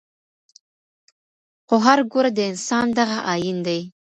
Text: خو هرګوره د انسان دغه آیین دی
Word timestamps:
خو 1.67 1.75
هرګوره 1.85 2.29
د 2.33 2.39
انسان 2.51 2.87
دغه 2.99 3.17
آیین 3.33 3.57
دی 3.67 3.79